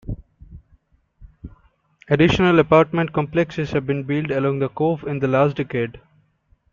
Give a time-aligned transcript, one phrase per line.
[2.07, 6.01] Additional apartment complexes have been built along the cove in the last decade.